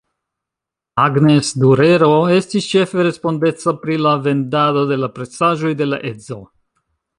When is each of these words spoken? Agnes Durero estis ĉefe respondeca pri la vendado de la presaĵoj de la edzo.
Agnes 1.01 1.51
Durero 1.63 2.07
estis 2.37 2.71
ĉefe 2.71 3.05
respondeca 3.09 3.75
pri 3.85 3.99
la 4.07 4.15
vendado 4.29 4.87
de 4.95 5.01
la 5.05 5.13
presaĵoj 5.19 5.75
de 5.83 5.93
la 5.93 6.05
edzo. 6.15 6.43